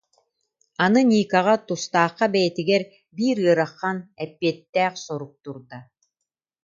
Аны 0.83 1.01
Никаҕа, 1.09 1.55
тустаахха 1.67 2.25
бэйэтигэр 2.33 2.83
биир 3.15 3.37
ыарахан, 3.45 3.97
эппиэттээх 4.23 4.93
сорук 5.05 5.33
турда 5.43 5.79